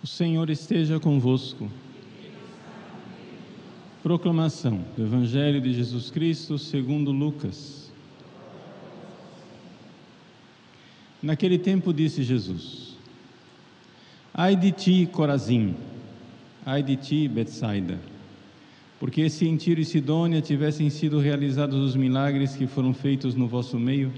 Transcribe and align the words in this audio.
O 0.00 0.06
Senhor 0.06 0.48
esteja 0.48 1.00
convosco. 1.00 1.68
Proclamação 4.00 4.84
do 4.96 5.02
Evangelho 5.02 5.60
de 5.60 5.74
Jesus 5.74 6.08
Cristo 6.08 6.56
segundo 6.56 7.10
Lucas. 7.10 7.90
Naquele 11.20 11.58
tempo 11.58 11.92
disse 11.92 12.22
Jesus: 12.22 12.96
Ai 14.32 14.54
de 14.54 14.70
ti, 14.70 15.08
Corazim, 15.10 15.74
ai 16.64 16.80
de 16.80 16.94
ti, 16.94 17.26
Betsaida, 17.26 17.98
porque 19.00 19.28
se 19.28 19.48
em 19.48 19.56
Tiro 19.56 19.80
e 19.80 19.84
Sidônia 19.84 20.40
tivessem 20.40 20.88
sido 20.90 21.18
realizados 21.18 21.76
os 21.76 21.96
milagres 21.96 22.54
que 22.54 22.68
foram 22.68 22.94
feitos 22.94 23.34
no 23.34 23.48
vosso 23.48 23.76
meio, 23.76 24.12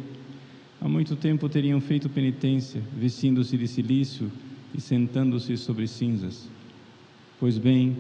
há 0.78 0.86
muito 0.86 1.16
tempo 1.16 1.48
teriam 1.48 1.80
feito 1.80 2.06
penitência, 2.10 2.82
vestindo-se 2.94 3.56
de 3.56 3.66
silício 3.66 4.30
e 4.74 4.80
sentando-se 4.80 5.56
sobre 5.56 5.86
cinzas. 5.86 6.48
Pois 7.38 7.58
bem, 7.58 7.96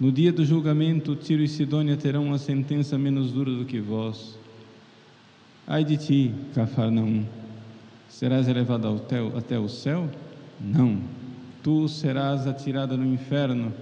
no 0.00 0.10
dia 0.10 0.32
do 0.32 0.44
julgamento, 0.44 1.14
Tiro 1.14 1.42
e 1.42 1.48
Sidônia 1.48 1.96
terão 1.96 2.24
uma 2.24 2.38
sentença 2.38 2.96
menos 2.96 3.32
dura 3.32 3.52
do 3.52 3.64
que 3.64 3.78
vós. 3.78 4.38
Ai 5.66 5.84
de 5.84 5.96
ti, 5.96 6.34
Cafarnaum, 6.54 7.24
serás 8.08 8.48
elevado 8.48 9.02
até 9.36 9.58
o 9.58 9.68
céu? 9.68 10.10
Não, 10.58 11.00
tu 11.62 11.88
serás 11.88 12.46
atirada 12.46 12.96
no 12.96 13.06
inferno. 13.06 13.72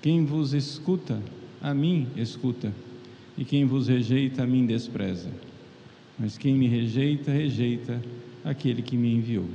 Quem 0.00 0.24
vos 0.24 0.54
escuta, 0.54 1.20
a 1.60 1.74
mim 1.74 2.06
escuta, 2.16 2.72
e 3.36 3.44
quem 3.44 3.66
vos 3.66 3.88
rejeita, 3.88 4.44
a 4.44 4.46
mim 4.46 4.64
despreza. 4.64 5.28
Mas 6.18 6.38
quem 6.38 6.54
me 6.54 6.68
rejeita, 6.68 7.30
rejeita 7.30 8.00
aquele 8.44 8.82
que 8.82 8.96
me 8.96 9.14
enviou 9.14 9.46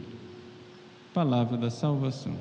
palavra 1.16 1.56
da 1.56 1.70
salvação. 1.70 2.36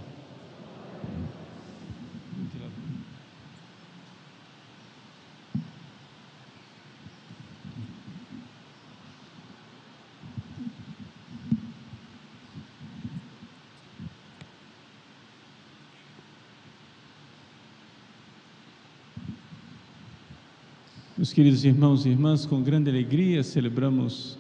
Meus 21.17 21.33
queridos 21.33 21.65
irmãos 21.65 22.05
e 22.05 22.09
irmãs, 22.09 22.45
com 22.45 22.61
grande 22.61 22.91
alegria 22.91 23.45
celebramos 23.45 24.37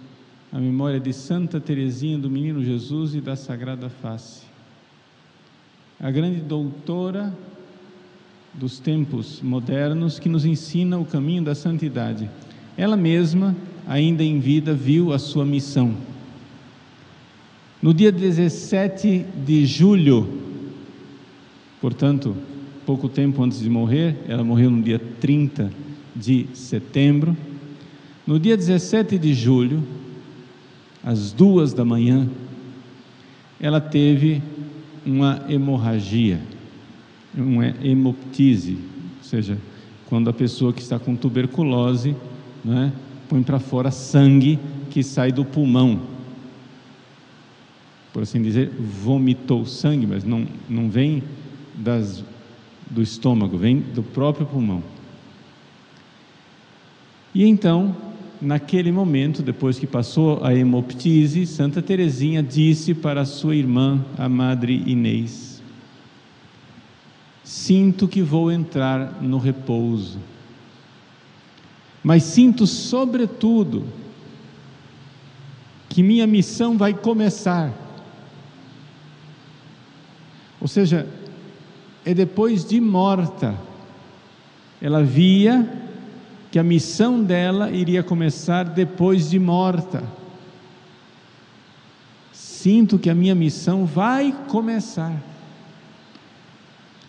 a 0.55 0.61
memória 0.61 1.01
de 1.01 1.13
Santa 1.13 1.61
Teresinha 1.61 2.17
do 2.17 2.31
Menino 2.31 2.63
Jesus 2.63 3.13
e 3.13 3.21
da 3.21 3.35
Sagrada 3.35 3.91
Face. 3.91 4.43
A 5.99 6.13
grande 6.13 6.39
doutora 6.43 7.37
dos 8.53 8.79
tempos 8.79 9.43
modernos 9.43 10.21
que 10.21 10.29
nos 10.29 10.45
ensina 10.45 10.97
o 10.97 11.05
caminho 11.05 11.43
da 11.43 11.57
santidade. 11.57 12.31
Ela 12.77 12.97
mesma, 12.97 13.57
ainda 13.85 14.23
em 14.23 14.39
vida, 14.39 14.73
viu 14.73 15.13
a 15.13 15.19
sua 15.19 15.45
missão. 15.45 15.93
No 17.83 17.93
dia 17.93 18.13
17 18.13 19.27
de 19.45 19.67
julho, 19.67 20.41
portanto, 21.81 22.37
pouco 22.87 23.09
tempo 23.09 23.43
antes 23.43 23.59
de 23.59 23.69
morrer, 23.69 24.19
ela 24.29 24.45
morreu 24.45 24.71
no 24.71 24.81
dia 24.81 25.01
30 25.21 25.73
de 26.15 26.47
setembro. 26.55 27.37
No 28.25 28.39
dia 28.39 28.57
17 28.57 29.19
de 29.19 29.35
julho, 29.35 29.83
às 31.05 31.33
duas 31.33 31.73
da 31.73 31.85
manhã, 31.85 32.29
ela 33.61 33.81
teve 33.81 34.43
uma 35.05 35.45
hemorragia, 35.49 36.41
uma 37.37 37.67
hemoptise, 37.83 38.79
ou 39.19 39.25
seja, 39.25 39.59
quando 40.07 40.31
a 40.31 40.33
pessoa 40.33 40.73
que 40.73 40.81
está 40.81 40.99
com 40.99 41.15
tuberculose 41.15 42.17
né, 42.65 42.93
põe 43.29 43.43
para 43.43 43.59
fora 43.59 43.91
sangue 43.91 44.59
que 44.91 45.03
sai 45.03 45.31
do 45.31 45.45
pulmão. 45.45 46.01
Por 48.13 48.23
assim 48.23 48.41
dizer, 48.41 48.71
vomitou 48.71 49.67
sangue, 49.67 50.07
mas 50.07 50.25
não, 50.25 50.47
não 50.69 50.89
vem 50.89 51.23
das, 51.75 52.25
do 52.89 53.03
estômago, 53.03 53.59
vem 53.59 53.81
do 53.81 54.03
próprio 54.03 54.47
pulmão. 54.47 54.83
E 57.35 57.45
então 57.45 57.95
naquele 58.41 58.91
momento, 58.93 59.43
depois 59.43 59.79
que 59.79 59.87
passou 59.87 60.43
a 60.45 60.55
hemoptise, 60.55 61.47
Santa 61.47 61.81
Teresinha 61.81 62.43
disse 62.43 62.95
para 62.95 63.25
sua 63.25 63.57
irmã, 63.57 64.05
a 64.19 64.29
Madre 64.29 64.83
Inês: 64.87 65.63
Sinto 67.43 68.09
que 68.09 68.23
vou 68.23 68.51
entrar 68.51 69.23
no 69.23 69.39
repouso, 69.39 70.19
mas 72.03 72.23
sinto 72.23 72.67
sobretudo 72.67 73.85
que 75.89 76.03
minha 76.03 76.27
missão 76.27 76.77
vai 76.77 76.93
começar. 76.93 77.73
Ou 80.61 80.67
seja, 80.67 81.07
é 82.05 82.13
depois 82.13 82.65
de 82.65 82.81
morta. 82.81 83.55
Ela 84.81 85.03
via 85.03 85.84
que 86.55 86.59
a 86.61 86.63
missão 86.63 87.21
dela 87.21 87.69
iria 87.73 88.01
começar 88.01 88.63
depois 88.63 89.29
de 89.29 89.41
morta. 89.41 90.05
Sinto 92.33 92.97
que 92.97 93.11
a 93.11 93.15
minha 93.15 93.35
missão 93.35 93.85
vai 93.85 94.33
começar. 94.47 95.21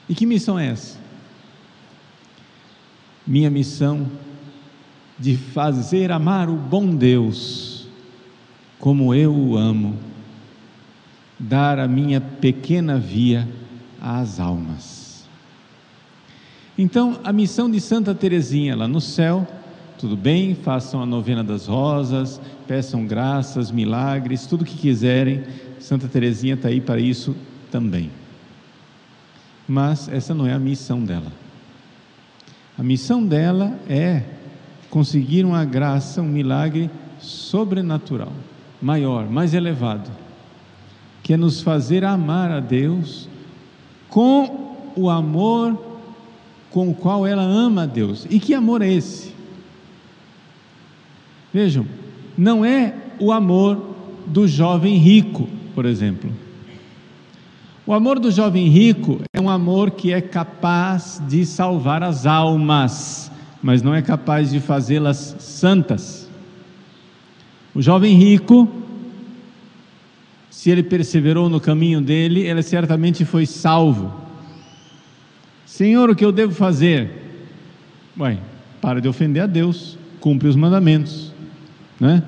E 0.09 0.15
que 0.15 0.25
missão 0.25 0.57
é 0.57 0.69
essa? 0.69 0.97
Minha 3.23 3.51
missão 3.51 4.09
de 5.19 5.37
fazer 5.37 6.11
amar 6.11 6.49
o 6.49 6.55
bom 6.55 6.95
Deus 6.95 7.87
como 8.79 9.13
eu 9.13 9.31
o 9.31 9.55
amo, 9.55 9.95
dar 11.37 11.77
a 11.77 11.87
minha 11.87 12.19
pequena 12.19 12.97
via 12.97 13.47
às 14.01 14.39
almas. 14.39 15.04
Então, 16.77 17.19
a 17.23 17.31
missão 17.31 17.71
de 17.71 17.79
Santa 17.79 18.13
Teresinha 18.13 18.75
lá 18.75 18.87
no 18.87 18.99
céu, 18.99 19.47
tudo 19.97 20.17
bem, 20.17 20.53
façam 20.55 21.01
a 21.01 21.05
novena 21.05 21.41
das 21.41 21.67
rosas, 21.67 22.41
peçam 22.67 23.05
graças, 23.05 23.71
milagres, 23.71 24.45
tudo 24.45 24.63
o 24.63 24.65
que 24.65 24.75
quiserem, 24.75 25.43
Santa 25.79 26.07
Teresinha 26.09 26.55
está 26.55 26.67
aí 26.67 26.81
para 26.81 26.99
isso 26.99 27.33
também. 27.71 28.11
Mas 29.65 30.09
essa 30.09 30.33
não 30.33 30.45
é 30.45 30.53
a 30.53 30.59
missão 30.59 31.01
dela. 31.01 31.31
A 32.77 32.83
missão 32.83 33.25
dela 33.25 33.79
é 33.87 34.23
conseguir 34.89 35.45
uma 35.45 35.63
graça, 35.63 36.21
um 36.21 36.27
milagre 36.27 36.89
sobrenatural, 37.19 38.33
maior, 38.81 39.29
mais 39.29 39.53
elevado, 39.53 40.11
que 41.23 41.33
é 41.33 41.37
nos 41.37 41.61
fazer 41.61 42.03
amar 42.03 42.51
a 42.51 42.59
Deus 42.59 43.29
com 44.09 44.91
o 44.95 45.09
amor 45.09 45.94
com 46.75 46.89
o 46.89 46.93
qual 46.93 47.25
ela 47.25 47.41
ama 47.41 47.83
a 47.83 47.85
Deus. 47.85 48.27
E 48.29 48.37
que 48.37 48.53
amor 48.53 48.81
é 48.81 48.91
esse? 48.91 49.33
Vejam, 51.53 51.85
não 52.37 52.65
é 52.65 52.93
o 53.17 53.31
amor 53.31 53.95
do 54.27 54.45
jovem 54.45 54.97
rico, 54.97 55.47
por 55.73 55.85
exemplo. 55.85 56.29
O 57.87 57.93
amor 57.93 58.19
do 58.19 58.29
jovem 58.29 58.67
rico 58.67 59.21
é 59.31 59.39
um 59.39 59.49
amor 59.49 59.91
que 59.91 60.11
é 60.11 60.19
capaz 60.19 61.23
de 61.29 61.45
salvar 61.45 62.03
as 62.03 62.25
almas, 62.25 63.31
mas 63.63 63.81
não 63.81 63.95
é 63.95 64.01
capaz 64.01 64.51
de 64.51 64.59
fazê-las 64.59 65.37
santas. 65.39 66.29
O 67.73 67.81
jovem 67.81 68.17
rico, 68.17 68.69
se 70.49 70.69
ele 70.71 70.83
perseverou 70.83 71.47
no 71.47 71.61
caminho 71.61 72.01
dele, 72.01 72.41
ele 72.41 72.61
certamente 72.61 73.23
foi 73.23 73.45
salvo 73.45 74.24
Senhor, 75.75 76.09
o 76.09 76.15
que 76.15 76.23
eu 76.23 76.31
devo 76.31 76.53
fazer? 76.53 77.11
Ué, 78.17 78.37
para 78.79 79.01
de 79.01 79.09
ofender 79.09 79.43
a 79.43 79.45
Deus, 79.45 79.97
cumpre 80.21 80.47
os 80.47 80.55
mandamentos, 80.55 81.33
né? 81.99 82.23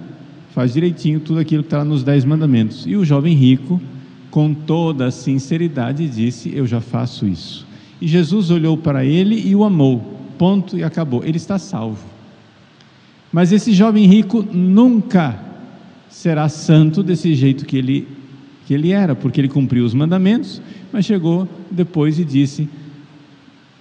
Faz 0.53 0.73
direitinho 0.73 1.21
tudo 1.21 1.39
aquilo 1.39 1.63
que 1.63 1.67
está 1.67 1.85
nos 1.85 2.03
dez 2.03 2.25
mandamentos. 2.25 2.85
E 2.85 2.97
o 2.97 3.05
jovem 3.05 3.33
rico, 3.33 3.81
com 4.29 4.53
toda 4.53 5.05
a 5.05 5.11
sinceridade, 5.11 6.09
disse: 6.09 6.53
Eu 6.53 6.67
já 6.67 6.81
faço 6.81 7.25
isso. 7.25 7.65
E 8.01 8.07
Jesus 8.09 8.51
olhou 8.51 8.75
para 8.75 9.05
ele 9.05 9.41
e 9.47 9.55
o 9.55 9.63
amou. 9.63 10.19
Ponto 10.38 10.77
e 10.77 10.83
acabou. 10.83 11.23
Ele 11.23 11.38
está 11.38 11.57
salvo. 11.57 12.05
Mas 13.31 13.53
esse 13.53 13.71
jovem 13.71 14.07
rico 14.07 14.44
nunca 14.44 15.41
será 16.09 16.49
santo 16.49 17.01
desse 17.01 17.33
jeito 17.33 17.65
que 17.65 17.77
ele, 17.77 18.09
que 18.65 18.73
ele 18.73 18.91
era, 18.91 19.15
porque 19.15 19.39
ele 19.39 19.47
cumpriu 19.47 19.85
os 19.85 19.94
mandamentos, 19.94 20.61
mas 20.91 21.05
chegou 21.05 21.47
depois 21.71 22.19
e 22.19 22.25
disse: 22.25 22.67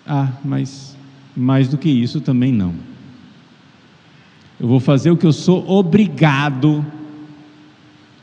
ah, 0.06 0.32
mas 0.44 0.96
mais 1.36 1.68
do 1.68 1.76
que 1.76 1.88
isso 1.88 2.20
também 2.20 2.52
não. 2.52 2.74
Eu 4.58 4.68
vou 4.68 4.80
fazer 4.80 5.10
o 5.10 5.16
que 5.16 5.26
eu 5.26 5.32
sou 5.32 5.68
obrigado, 5.68 6.84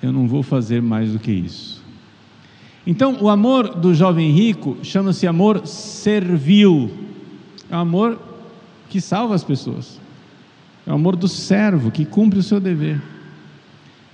eu 0.02 0.12
não 0.12 0.28
vou 0.28 0.42
fazer 0.42 0.82
mais 0.82 1.12
do 1.12 1.20
que 1.20 1.32
isso. 1.32 1.84
Então, 2.86 3.18
o 3.22 3.30
amor 3.30 3.76
do 3.76 3.94
jovem 3.94 4.32
rico 4.32 4.78
chama-se 4.84 5.26
amor 5.26 5.66
servil. 5.66 6.92
É 7.70 7.76
o 7.76 7.80
amor 7.80 8.20
que 8.90 9.00
salva 9.00 9.36
as 9.36 9.44
pessoas. 9.44 10.00
É 10.86 10.92
o 10.92 10.96
amor 10.96 11.16
do 11.16 11.28
servo 11.28 11.92
que 11.92 12.04
cumpre 12.04 12.40
o 12.40 12.44
seu 12.44 12.60
dever. 12.60 13.02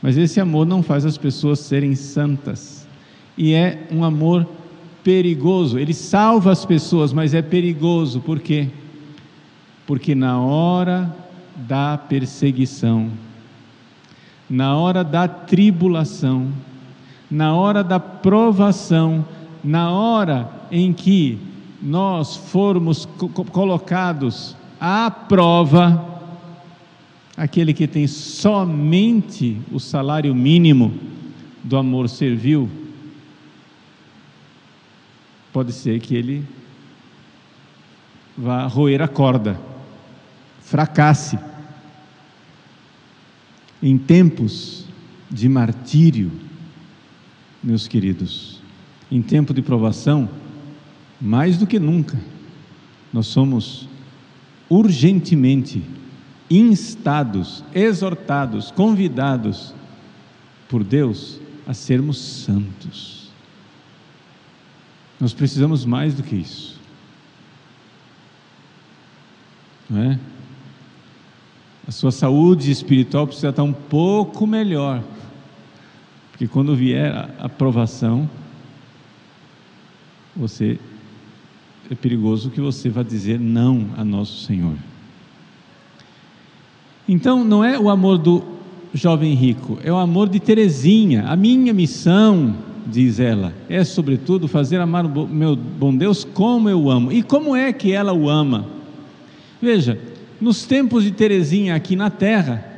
Mas 0.02 0.18
esse 0.18 0.40
amor 0.40 0.68
não 0.68 0.84
faz 0.84 1.06
as 1.06 1.18
pessoas 1.18 1.60
serem 1.60 1.96
santas. 1.96 2.88
E 3.38 3.54
é 3.54 3.88
um 3.92 4.04
amor 4.04 4.48
perigoso. 5.04 5.78
Ele 5.78 5.94
salva 5.94 6.52
as 6.52 6.66
pessoas, 6.66 7.14
mas 7.14 7.34
é 7.34 7.42
perigoso. 7.42 8.20
Por 8.20 8.40
quê? 8.40 8.68
Porque 9.86 10.14
na 10.14 10.40
hora 10.40 11.16
da 11.56 11.98
perseguição, 11.98 13.10
na 14.50 14.76
hora 14.76 15.04
da 15.04 15.28
tribulação, 15.28 16.48
na 17.30 17.56
hora 17.56 17.84
da 17.84 18.00
provação, 18.00 19.26
na 19.64 19.92
hora 19.92 20.50
em 20.72 20.94
que 20.94 21.38
nós 21.82 22.36
formos 22.36 23.08
colocados 23.52 24.56
à 24.80 25.10
prova, 25.10 26.06
aquele 27.38 27.74
que 27.74 27.88
tem 27.88 28.08
somente 28.08 29.58
o 29.72 29.80
salário 29.80 30.34
mínimo 30.36 30.94
do 31.64 31.78
amor 31.78 32.10
servil, 32.10 32.70
pode 35.52 35.74
ser 35.74 36.00
que 36.00 36.16
ele 36.16 36.46
vá 38.38 38.66
roer 38.68 39.02
a 39.02 39.08
corda, 39.08 39.60
fracasse. 40.62 41.38
Em 43.82 43.98
tempos 43.98 44.86
de 45.30 45.48
martírio, 45.48 46.32
meus 47.64 47.88
queridos, 47.88 48.62
em 49.12 49.22
tempo 49.22 49.54
de 49.54 49.62
provação, 49.62 50.30
mais 51.20 51.58
do 51.58 51.68
que 51.68 51.80
nunca, 51.80 52.20
nós 53.12 53.28
somos 53.28 53.88
urgentemente 54.70 55.84
instados, 56.50 57.64
exortados, 57.74 58.72
convidados 58.72 59.74
por 60.68 60.84
Deus 60.84 61.40
a 61.68 61.74
sermos 61.74 62.18
santos. 62.18 63.19
Nós 65.20 65.34
precisamos 65.34 65.86
mais 65.86 66.14
do 66.14 66.24
que 66.24 66.36
isso. 66.36 66.80
Não 69.90 70.02
é? 70.02 70.20
A 71.88 71.92
sua 71.92 72.12
saúde 72.12 72.72
espiritual 72.72 73.26
precisa 73.26 73.50
estar 73.50 73.64
um 73.64 73.74
pouco 73.74 74.46
melhor 74.46 75.04
porque 76.40 76.48
quando 76.48 76.74
vier 76.74 77.12
a 77.14 77.48
aprovação, 77.48 78.30
você 80.34 80.80
é 81.92 81.96
perigoso 81.96 82.50
que 82.50 82.62
você 82.62 82.88
vá 82.88 83.04
dizer 83.04 83.38
não 83.38 83.88
a 83.98 84.06
nosso 84.06 84.46
Senhor. 84.46 84.78
Então, 87.06 87.44
não 87.44 87.62
é 87.62 87.78
o 87.78 87.90
amor 87.90 88.18
do 88.18 88.42
jovem 88.94 89.34
rico, 89.34 89.78
é 89.84 89.92
o 89.92 89.98
amor 89.98 90.30
de 90.30 90.40
Teresinha. 90.40 91.26
A 91.28 91.36
minha 91.36 91.74
missão, 91.74 92.56
diz 92.90 93.20
ela, 93.20 93.54
é 93.70 93.84
sobretudo 93.84 94.48
fazer 94.48 94.82
amar 94.82 95.06
o 95.06 95.28
meu 95.28 95.56
bom 95.56 95.96
Deus 95.96 96.24
como 96.24 96.68
eu 96.68 96.90
amo. 96.90 97.12
E 97.12 97.24
como 97.24 97.56
é 97.56 97.72
que 97.72 97.92
ela 97.94 98.12
o 98.12 98.30
ama? 98.30 98.66
Veja, 99.62 100.00
nos 100.42 100.66
tempos 100.66 101.04
de 101.04 101.12
Teresinha 101.12 101.76
aqui 101.76 101.96
na 101.96 102.10
terra, 102.10 102.70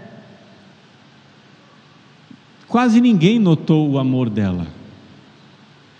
Quase 2.71 3.01
ninguém 3.01 3.37
notou 3.37 3.89
o 3.89 3.99
amor 3.99 4.29
dela. 4.29 4.65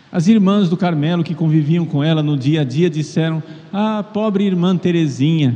As 0.10 0.30
irmãs 0.30 0.70
do 0.70 0.78
Carmelo 0.78 1.22
que 1.22 1.36
conviviam 1.36 1.86
com 1.86 2.02
ela 2.02 2.24
no 2.24 2.38
dia 2.38 2.62
a 2.62 2.64
dia 2.64 2.90
disseram: 2.90 3.44
Ah, 3.74 4.02
pobre 4.02 4.46
irmã 4.46 4.78
Terezinha, 4.78 5.54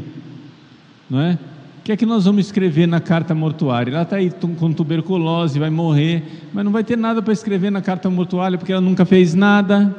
não 1.09 1.21
é? 1.21 1.39
Que 1.85 1.91
é 1.91 1.95
que 1.95 2.03
nós 2.03 2.25
vamos 2.25 2.47
escrever 2.47 2.87
na 2.87 2.99
carta 2.99 3.35
mortuária? 3.35 3.91
Ela 3.91 4.01
está 4.01 4.15
aí 4.15 4.31
com 4.57 4.73
tuberculose, 4.73 5.59
vai 5.59 5.69
morrer, 5.69 6.23
mas 6.51 6.65
não 6.65 6.71
vai 6.71 6.83
ter 6.83 6.97
nada 6.97 7.21
para 7.21 7.31
escrever 7.31 7.69
na 7.69 7.79
carta 7.79 8.09
mortuária 8.09 8.57
porque 8.57 8.71
ela 8.71 8.81
nunca 8.81 9.05
fez 9.05 9.35
nada. 9.35 9.95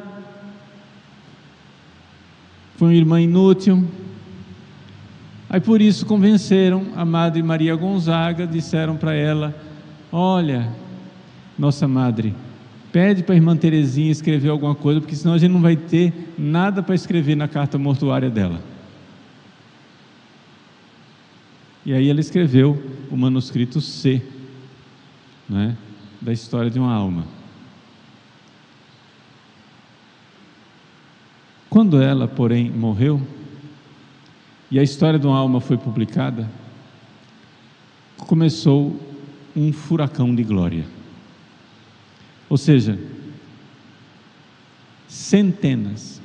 Foi 2.74 2.88
uma 2.88 2.94
irmã 2.94 3.20
inútil. 3.20 3.84
Aí 5.48 5.60
por 5.60 5.80
isso 5.80 6.04
convenceram 6.06 6.86
a 6.96 7.04
Madre 7.04 7.40
Maria 7.40 7.76
Gonzaga, 7.76 8.48
disseram 8.48 8.96
para 8.96 9.14
ela: 9.14 9.54
Olha, 10.10 10.68
nossa 11.56 11.86
madre, 11.86 12.34
pede 12.90 13.22
para 13.22 13.36
a 13.36 13.36
irmã 13.36 13.56
Terezinha 13.56 14.10
escrever 14.10 14.48
alguma 14.48 14.74
coisa, 14.74 15.00
porque 15.00 15.14
senão 15.14 15.34
a 15.34 15.38
gente 15.38 15.52
não 15.52 15.62
vai 15.62 15.76
ter 15.76 16.32
nada 16.36 16.82
para 16.82 16.96
escrever 16.96 17.36
na 17.36 17.46
carta 17.46 17.78
mortuária 17.78 18.28
dela. 18.28 18.58
E 21.86 21.94
aí 21.94 22.10
ela 22.10 22.18
escreveu 22.18 22.82
o 23.12 23.16
manuscrito 23.16 23.80
C, 23.80 24.20
né, 25.48 25.76
da 26.20 26.32
história 26.32 26.68
de 26.68 26.80
uma 26.80 26.92
alma. 26.92 27.24
Quando 31.70 32.02
ela, 32.02 32.26
porém, 32.26 32.68
morreu, 32.72 33.24
e 34.68 34.80
a 34.80 34.82
história 34.82 35.16
de 35.16 35.28
uma 35.28 35.38
alma 35.38 35.60
foi 35.60 35.76
publicada, 35.76 36.50
começou 38.16 39.00
um 39.54 39.72
furacão 39.72 40.34
de 40.34 40.42
glória. 40.42 40.84
Ou 42.48 42.56
seja, 42.56 42.98
centenas, 45.06 46.15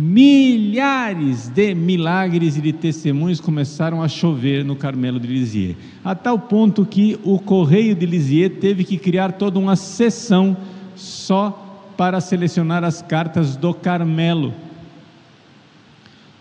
milhares 0.00 1.48
de 1.48 1.74
milagres 1.74 2.56
e 2.56 2.60
de 2.62 2.72
testemunhos 2.72 3.38
começaram 3.38 4.02
a 4.02 4.08
chover 4.08 4.64
no 4.64 4.74
Carmelo 4.74 5.20
de 5.20 5.26
Lisieux, 5.26 5.76
a 6.02 6.14
tal 6.14 6.38
ponto 6.38 6.86
que 6.86 7.20
o 7.22 7.38
Correio 7.38 7.94
de 7.94 8.06
Lisieux 8.06 8.48
teve 8.58 8.82
que 8.82 8.96
criar 8.96 9.32
toda 9.32 9.58
uma 9.58 9.76
seção 9.76 10.56
só 10.96 11.92
para 11.98 12.18
selecionar 12.18 12.82
as 12.82 13.02
cartas 13.02 13.56
do 13.56 13.74
Carmelo. 13.74 14.54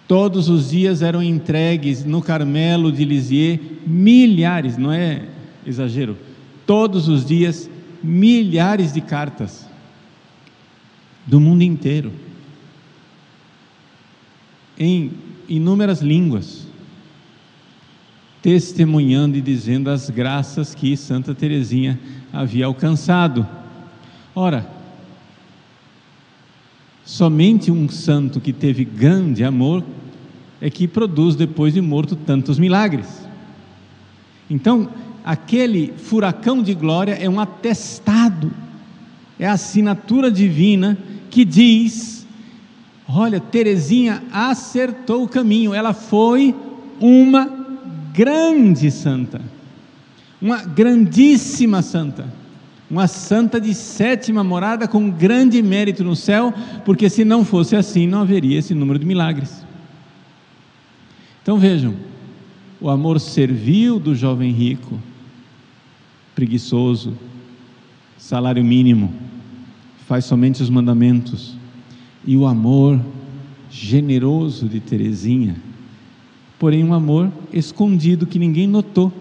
Todos 0.08 0.48
os 0.48 0.70
dias 0.70 1.02
eram 1.02 1.22
entregues 1.22 2.06
no 2.06 2.22
Carmelo 2.22 2.94
de 2.94 3.04
Lisieux 3.04 3.60
milhares, 3.86 4.78
não 4.78 4.94
é 4.94 5.24
exagero, 5.68 6.18
todos 6.66 7.10
os 7.10 7.26
dias 7.26 7.70
milhares 8.02 8.94
de 8.94 9.02
cartas 9.02 9.68
do 11.28 11.42
mundo 11.42 11.62
inteiro, 11.62 12.29
em 14.80 15.12
inúmeras 15.50 16.02
línguas, 16.02 16.66
testemunhando 18.42 19.38
e 19.38 19.42
dizendo 19.42 19.90
as 19.90 20.10
graças 20.10 20.74
que 20.74 20.96
Santa 20.96 21.36
Teresinha 21.36 22.00
havia 22.32 22.66
alcançado. 22.66 23.46
Ora, 24.34 24.66
somente 27.04 27.70
um 27.70 27.90
santo 27.90 28.40
que 28.40 28.54
teve 28.54 28.86
grande 28.86 29.44
amor 29.44 29.84
é 30.62 30.70
que 30.70 30.88
produz 30.88 31.36
depois 31.36 31.74
de 31.74 31.82
morto 31.82 32.16
tantos 32.16 32.58
milagres. 32.58 33.28
Então, 34.50 34.90
aquele 35.24 35.94
furacão 35.98 36.64
de 36.64 36.74
glória 36.74 37.14
é 37.14 37.30
um 37.30 37.40
atestado, 37.40 38.52
é 39.38 39.48
a 39.48 39.54
assinatura 39.54 40.32
divina 40.32 40.98
que 41.30 41.46
diz: 41.46 42.19
olha, 43.12 43.40
Terezinha 43.40 44.24
acertou 44.32 45.24
o 45.24 45.28
caminho, 45.28 45.74
ela 45.74 45.94
foi 45.94 46.56
uma 47.00 47.50
grande 48.14 48.92
santa, 48.92 49.42
uma 50.42 50.64
grandíssima 50.64 51.82
santa, 51.82 52.32
uma 52.90 53.08
santa 53.08 53.60
de 53.60 53.74
sétima 53.74 54.44
morada 54.44 54.88
com 54.88 55.10
grande 55.10 55.62
mérito 55.62 56.04
no 56.04 56.16
céu, 56.16 56.54
porque 56.86 57.10
se 57.10 57.26
não 57.26 57.44
fosse 57.44 57.76
assim, 57.76 58.08
não 58.08 58.22
haveria 58.22 58.60
esse 58.60 58.74
número 58.74 59.00
de 59.00 59.06
milagres. 59.06 59.66
Então 61.42 61.58
vejam, 61.58 61.96
o 62.80 62.90
amor 62.90 63.20
servil 63.20 64.00
do 64.00 64.14
jovem 64.14 64.52
rico 64.52 65.00
preguiçoso, 66.36 67.18
salário 68.18 68.64
mínimo, 68.64 69.14
faz 70.08 70.24
somente 70.24 70.64
os 70.64 70.70
mandamentos, 70.70 71.59
e 72.26 72.36
o 72.36 72.46
amor 72.46 73.00
generoso 73.70 74.68
de 74.68 74.80
Teresinha, 74.80 75.56
porém 76.58 76.84
um 76.84 76.94
amor 76.94 77.32
escondido 77.54 78.26
que 78.26 78.40
ninguém 78.40 78.68
notou. 78.68 79.12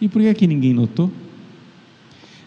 E 0.00 0.08
por 0.08 0.22
que, 0.22 0.34
que 0.34 0.46
ninguém 0.46 0.72
notou? 0.72 1.10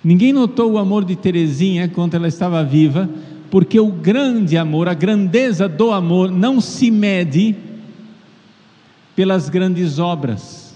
Ninguém 0.03 0.33
notou 0.33 0.71
o 0.71 0.77
amor 0.77 1.05
de 1.05 1.15
Teresinha 1.15 1.87
quando 1.87 2.15
ela 2.15 2.27
estava 2.27 2.63
viva, 2.63 3.09
porque 3.49 3.79
o 3.79 3.91
grande 3.91 4.57
amor, 4.57 4.87
a 4.87 4.93
grandeza 4.93 5.67
do 5.67 5.91
amor 5.91 6.31
não 6.31 6.59
se 6.59 6.89
mede 6.89 7.55
pelas 9.15 9.49
grandes 9.49 9.99
obras 9.99 10.71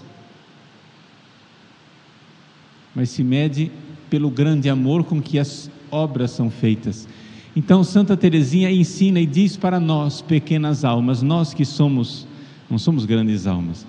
mas 2.96 3.10
se 3.10 3.22
mede 3.22 3.70
pelo 4.08 4.30
grande 4.30 4.70
amor 4.70 5.04
com 5.04 5.20
que 5.20 5.38
as 5.38 5.70
obras 5.90 6.30
são 6.30 6.48
feitas. 6.50 7.06
Então 7.56 7.82
Santa 7.82 8.14
Teresinha 8.14 8.70
ensina 8.70 9.18
e 9.18 9.24
diz 9.24 9.56
para 9.56 9.80
nós, 9.80 10.20
pequenas 10.20 10.84
almas, 10.84 11.22
nós 11.22 11.54
que 11.54 11.64
somos, 11.64 12.28
não 12.68 12.76
somos 12.76 13.06
grandes 13.06 13.46
almas, 13.46 13.86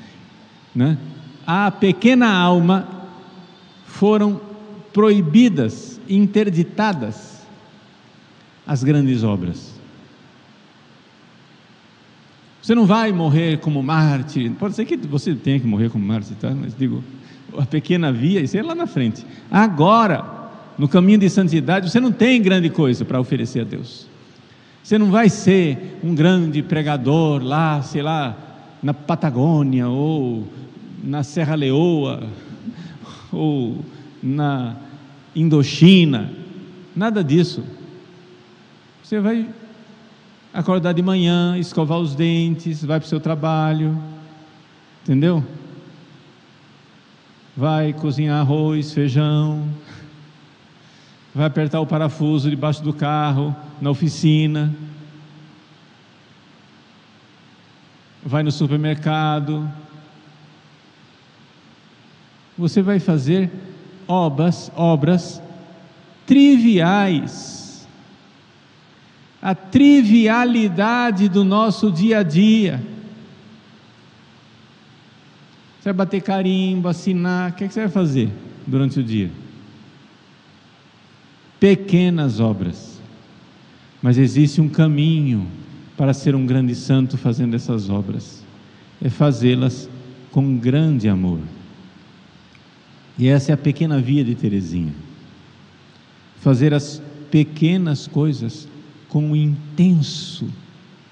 né? 0.74 0.98
A 1.46 1.70
pequena 1.70 2.34
alma 2.34 2.88
foram 3.86 4.40
proibidas, 4.94 6.00
interditadas 6.08 7.46
as 8.66 8.84
grandes 8.86 9.24
obras. 9.24 9.76
Você 12.62 12.74
não 12.74 12.86
vai 12.86 13.12
morrer 13.12 13.60
como 13.60 13.82
mártir. 13.84 14.52
Pode 14.52 14.76
ser 14.76 14.86
que 14.86 14.98
você 14.98 15.36
tenha 15.36 15.60
que 15.60 15.68
morrer 15.68 15.90
como 15.90 16.06
mártir, 16.06 16.36
tá? 16.36 16.52
Mas 16.52 16.76
digo, 16.76 17.04
a 17.58 17.66
pequena 17.66 18.12
via, 18.12 18.42
isso 18.42 18.58
é 18.58 18.64
lá 18.64 18.76
na 18.76 18.88
frente. 18.88 19.26
Agora, 19.50 20.37
no 20.77 20.88
caminho 20.88 21.17
de 21.17 21.29
santidade, 21.29 21.89
você 21.89 22.00
não 22.00 22.12
tem 22.12 22.41
grande 22.41 22.69
coisa 22.69 23.03
para 23.03 23.19
oferecer 23.19 23.62
a 23.62 23.63
Deus. 23.63 24.07
Você 24.84 24.98
não 24.98 25.12
vai 25.12 25.27
ser 25.27 26.00
um 26.03 26.13
grande 26.13 26.62
pregador 26.62 27.43
lá, 27.43 27.81
sei 27.81 28.01
lá, 28.01 28.38
na 28.81 28.93
Patagônia 28.93 29.88
ou 29.89 30.48
na 31.03 31.24
Serra 31.24 31.55
Leoa 31.55 32.24
ou 33.34 33.84
na 34.22 34.75
Indochina. 35.36 36.31
Nada 36.96 37.24
disso. 37.24 37.63
Você 39.03 39.19
vai 39.19 39.48
acordar 40.53 40.93
de 40.93 41.01
manhã, 41.01 41.57
escovar 41.57 42.00
os 42.00 42.15
dentes, 42.15 42.84
vai 42.84 43.00
para 43.00 43.05
o 43.05 43.10
seu 43.10 43.19
trabalho, 43.19 43.98
entendeu? 45.03 45.43
Vai 47.55 47.93
cozinhar 47.93 48.39
arroz, 48.39 48.93
feijão, 48.93 49.67
vai 51.38 51.46
apertar 51.46 51.79
o 51.79 51.86
parafuso 51.86 52.50
debaixo 52.50 52.84
do 52.84 52.91
carro, 52.91 53.56
na 53.79 53.91
oficina, 53.91 54.75
vai 58.24 58.41
no 58.41 58.51
supermercado. 58.51 59.70
Você 62.58 62.82
vai 62.82 63.00
fazer 63.00 63.51
obras, 64.08 64.72
obras 64.75 65.41
triviais 66.25 67.58
a 69.39 69.53
trivialidade 69.53 71.29
do 71.29 71.44
nosso 71.44 71.91
dia 71.91 72.20
a 72.20 72.24
dia. 72.24 72.82
Você 75.79 75.86
vai 75.86 75.94
bater 75.94 76.22
carimbo, 76.22 76.88
assinar, 76.88 77.51
o 77.51 77.53
que, 77.53 77.63
é 77.63 77.67
que 77.67 77.74
você 77.74 77.82
vai 77.82 77.89
fazer 77.89 78.29
durante 78.65 79.00
o 79.00 79.03
dia? 79.03 79.29
Pequenas 81.60 82.40
obras, 82.40 83.00
mas 84.02 84.18
existe 84.18 84.62
um 84.62 84.70
caminho 84.70 85.48
para 85.98 86.14
ser 86.14 86.36
um 86.36 86.46
grande 86.46 86.76
santo 86.76 87.18
fazendo 87.18 87.56
essas 87.56 87.90
obras, 87.90 88.44
é 89.02 89.10
fazê-las 89.10 89.90
com 90.32 90.58
grande 90.58 91.10
amor. 91.10 91.40
E 93.18 93.28
essa 93.28 93.52
é 93.52 93.54
a 93.54 93.58
pequena 93.58 94.00
via 94.00 94.24
de 94.24 94.36
Teresinha. 94.36 94.94
Fazer 96.40 96.74
as 96.74 97.02
pequenas 97.32 98.06
coisas 98.06 98.68
com 99.10 99.32
um 99.32 99.36
intenso 99.36 100.48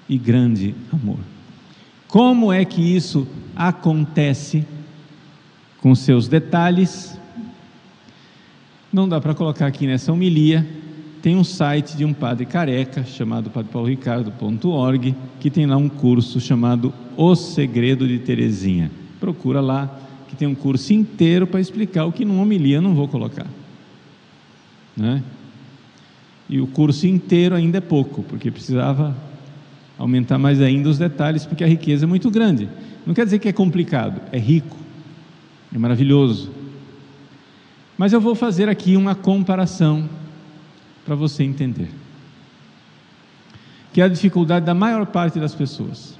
e 0.08 0.16
grande 0.16 0.74
amor. 0.92 1.18
Como 2.06 2.52
é 2.52 2.64
que 2.64 2.80
isso 2.80 3.26
acontece 3.54 4.64
com 5.80 5.94
seus 5.94 6.28
detalhes? 6.28 7.18
Não 8.96 9.06
dá 9.06 9.20
para 9.20 9.34
colocar 9.34 9.66
aqui 9.66 9.86
nessa 9.86 10.10
homilia. 10.10 10.66
Tem 11.20 11.36
um 11.36 11.44
site 11.44 11.98
de 11.98 12.02
um 12.02 12.14
padre 12.14 12.46
careca 12.46 13.04
chamado 13.04 13.50
padrepaulricardo.org 13.50 15.14
que 15.38 15.50
tem 15.50 15.66
lá 15.66 15.76
um 15.76 15.86
curso 15.86 16.40
chamado 16.40 16.94
O 17.14 17.34
Segredo 17.34 18.08
de 18.08 18.18
Terezinha. 18.18 18.90
Procura 19.20 19.60
lá 19.60 20.00
que 20.28 20.34
tem 20.34 20.48
um 20.48 20.54
curso 20.54 20.94
inteiro 20.94 21.46
para 21.46 21.60
explicar 21.60 22.06
o 22.06 22.12
que 22.12 22.24
numa 22.24 22.42
homilia 22.42 22.80
não 22.80 22.94
vou 22.94 23.06
colocar. 23.06 23.46
Né? 24.96 25.22
E 26.48 26.58
o 26.58 26.66
curso 26.66 27.06
inteiro 27.06 27.54
ainda 27.54 27.76
é 27.76 27.82
pouco, 27.82 28.22
porque 28.22 28.50
precisava 28.50 29.14
aumentar 29.98 30.38
mais 30.38 30.58
ainda 30.58 30.88
os 30.88 30.96
detalhes, 30.96 31.44
porque 31.44 31.62
a 31.62 31.68
riqueza 31.68 32.06
é 32.06 32.08
muito 32.08 32.30
grande. 32.30 32.66
Não 33.04 33.12
quer 33.12 33.26
dizer 33.26 33.40
que 33.40 33.48
é 33.48 33.52
complicado, 33.52 34.22
é 34.32 34.38
rico, 34.38 34.78
é 35.70 35.76
maravilhoso. 35.76 36.50
Mas 37.96 38.12
eu 38.12 38.20
vou 38.20 38.34
fazer 38.34 38.68
aqui 38.68 38.96
uma 38.96 39.14
comparação 39.14 40.08
para 41.04 41.14
você 41.14 41.44
entender. 41.44 41.88
Que 43.92 44.00
é 44.00 44.04
a 44.04 44.08
dificuldade 44.08 44.66
da 44.66 44.74
maior 44.74 45.06
parte 45.06 45.40
das 45.40 45.54
pessoas. 45.54 46.18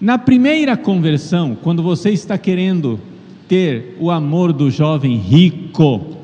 Na 0.00 0.18
primeira 0.18 0.76
conversão, 0.76 1.54
quando 1.54 1.82
você 1.82 2.10
está 2.10 2.36
querendo 2.36 3.00
ter 3.48 3.96
o 4.00 4.10
amor 4.10 4.52
do 4.52 4.70
jovem 4.70 5.16
rico, 5.16 6.16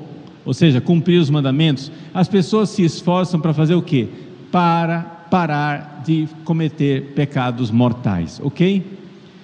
ou 0.44 0.54
seja, 0.54 0.80
cumprir 0.80 1.20
os 1.20 1.30
mandamentos, 1.30 1.90
as 2.14 2.28
pessoas 2.28 2.70
se 2.70 2.84
esforçam 2.84 3.40
para 3.40 3.52
fazer 3.52 3.74
o 3.74 3.82
quê? 3.82 4.08
Para 4.50 5.00
parar 5.30 6.02
de 6.04 6.26
cometer 6.44 7.12
pecados 7.14 7.70
mortais, 7.70 8.40
ok? 8.42 8.84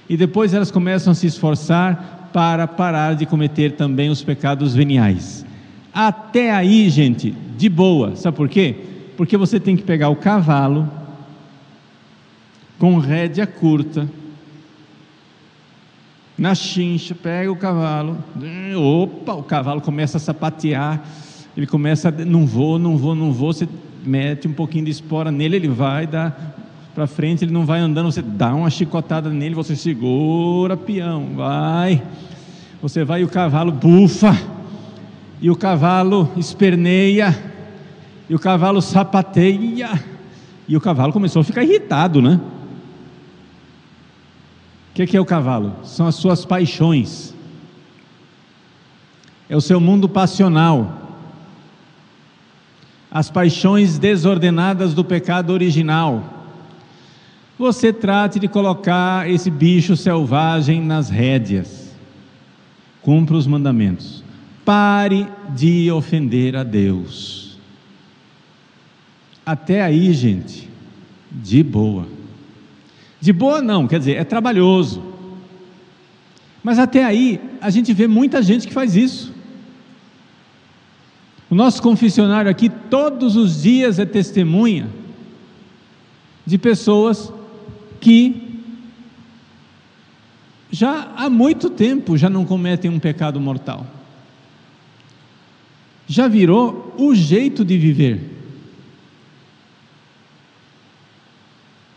E 0.09 0.17
depois 0.17 0.55
elas 0.55 0.71
começam 0.71 1.11
a 1.11 1.15
se 1.15 1.27
esforçar 1.27 2.24
para 2.35 2.67
parar 2.67 3.15
de 3.15 3.25
cometer 3.27 3.77
também 3.77 4.11
os 4.11 4.21
pecados 4.21 4.75
veniais. 4.75 5.47
Até 5.95 6.51
aí, 6.51 6.91
gente, 6.91 7.31
de 7.31 7.69
boa, 7.69 8.17
sabe 8.17 8.37
por 8.37 8.49
quê? 8.49 8.75
Porque 9.17 9.37
você 9.37 9.61
tem 9.61 9.77
que 9.77 9.85
pegar 9.85 10.09
o 10.09 10.17
cavalo 10.17 10.91
com 12.77 12.99
rédea 12.99 13.47
curta, 13.47 14.11
na 16.37 16.57
chincha, 16.57 17.15
pega 17.15 17.53
o 17.53 17.55
cavalo, 17.55 18.19
opa, 18.77 19.35
o 19.35 19.43
cavalo 19.45 19.81
começa 19.81 20.17
a 20.17 20.21
sapatear, 20.21 21.05
ele 21.57 21.69
começa 21.69 22.09
a, 22.09 22.11
não 22.11 22.45
vou, 22.45 22.81
não 22.81 22.97
vou, 22.97 23.15
não 23.15 23.33
vou, 23.33 23.53
você 23.53 23.69
mete 24.05 24.49
um 24.49 24.53
pouquinho 24.53 24.87
de 24.87 24.91
espora 24.91 25.31
nele, 25.31 25.55
ele 25.55 25.69
vai 25.69 26.05
dar 26.05 26.64
para 26.95 27.09
frente, 27.09 27.45
ele 27.45 27.53
não 27.53 27.67
vai 27.67 27.81
andando, 27.81 28.13
você 28.13 28.23
dá 28.23 28.55
uma 28.55 28.71
chicotada 28.71 29.29
nele, 29.29 29.53
você 29.55 29.75
segura 29.75 30.77
peão, 30.77 31.31
vai, 31.35 32.01
você 32.81 33.03
vai 33.03 33.23
e 33.23 33.25
o 33.25 33.29
cavalo 33.29 33.73
bufa, 33.73 34.33
e 35.41 35.51
o 35.51 35.57
cavalo 35.57 36.31
esperneia, 36.37 37.37
e 38.31 38.35
o 38.35 38.39
cavalo 38.39 38.81
sapateia, 38.81 40.01
e 40.69 40.77
o 40.77 40.81
cavalo 40.81 41.13
começou 41.13 41.41
a 41.41 41.45
ficar 41.45 41.65
irritado, 41.65 42.23
né? 42.23 42.41
O 44.91 44.95
que, 44.95 45.05
que 45.05 45.17
é 45.17 45.21
o 45.21 45.25
cavalo? 45.25 45.75
São 45.83 46.07
as 46.07 46.15
suas 46.15 46.45
paixões, 46.45 47.35
é 49.49 49.57
o 49.57 49.61
seu 49.61 49.81
mundo 49.81 50.09
passional, 50.09 51.03
as 53.11 53.31
paixões 53.31 53.99
desordenadas 53.99 54.95
do 54.95 55.05
pecado 55.05 55.51
original. 55.51 56.34
Você 57.59 57.93
trate 57.93 58.41
de 58.41 58.49
colocar 58.49 59.31
esse 59.31 59.49
bicho 59.49 59.97
selvagem 59.97 60.81
nas 60.81 61.09
rédeas, 61.09 61.95
cumpra 63.01 63.37
os 63.37 63.47
mandamentos, 63.47 64.25
pare 64.65 65.29
de 65.55 65.91
ofender 65.93 66.57
a 66.57 66.65
Deus. 66.65 67.57
Até 69.47 69.83
aí, 69.83 70.13
gente, 70.13 70.69
de 71.31 71.63
boa. 71.63 72.09
De 73.21 73.33
boa 73.33 73.63
não, 73.63 73.87
quer 73.87 74.01
dizer, 74.01 74.17
é 74.17 74.25
trabalhoso. 74.25 75.03
Mas 76.63 76.79
até 76.79 77.05
aí, 77.05 77.41
a 77.61 77.71
gente 77.71 77.93
vê 77.93 78.09
muita 78.09 78.43
gente 78.43 78.67
que 78.67 78.73
faz 78.73 78.97
isso. 78.97 79.33
O 81.49 81.55
nosso 81.55 81.81
confessionário 81.81 82.51
aqui, 82.51 82.69
todos 82.69 83.37
os 83.37 83.63
dias, 83.63 84.01
é 84.01 84.05
testemunha 84.05 84.89
de 86.45 86.59
pessoas 86.59 87.33
que 88.05 88.61
já 90.71 91.15
há 91.17 91.31
muito 91.31 91.71
tempo 91.71 92.19
já 92.19 92.29
não 92.29 92.45
cometem 92.45 92.91
um 92.91 92.99
pecado 92.99 93.41
mortal. 93.41 93.87
Já 96.07 96.29
virou 96.29 96.95
o 96.99 97.15
jeito 97.15 97.65
de 97.65 97.79
viver. 97.79 98.21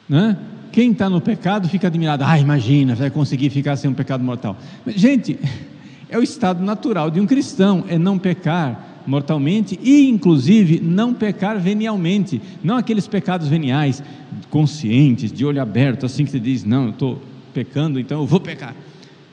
Né? 0.08 0.38
Quem 0.72 0.94
está 0.94 1.10
no 1.10 1.20
pecado 1.20 1.68
fica 1.68 1.88
admirado. 1.88 2.24
Ah, 2.26 2.40
imagina, 2.40 2.96
vai 2.96 3.10
conseguir 3.10 3.50
ficar 3.50 3.76
sem 3.76 3.92
um 3.92 3.94
pecado 3.94 4.24
mortal. 4.24 4.56
Gente, 4.86 5.38
é 6.08 6.18
o 6.18 6.24
estado 6.24 6.64
natural 6.64 7.12
de 7.12 7.20
um 7.20 7.26
cristão, 7.26 7.84
é 7.90 7.98
não 7.98 8.18
pecar 8.18 9.02
mortalmente 9.06 9.78
e, 9.84 10.08
inclusive, 10.08 10.80
não 10.80 11.14
pecar 11.14 11.60
venialmente. 11.60 12.42
Não 12.64 12.78
aqueles 12.78 13.08
pecados 13.08 13.50
veniais, 13.50 14.02
conscientes, 14.50 15.32
de 15.32 15.46
olho 15.46 15.62
aberto, 15.62 16.06
assim 16.06 16.26
que 16.26 16.32
você 16.32 16.40
diz: 16.40 16.64
Não, 16.64 16.86
eu 16.86 16.90
estou 16.92 17.22
pecando, 17.54 18.00
então 18.00 18.22
eu 18.22 18.26
vou 18.26 18.40
pecar. 18.40 18.76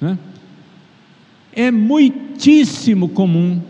Né? 0.00 0.18
É 1.52 1.71
muitíssimo 1.71 3.09
comum 3.09 3.61